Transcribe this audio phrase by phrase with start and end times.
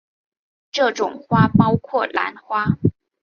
[0.71, 2.65] 这种花包括兰花。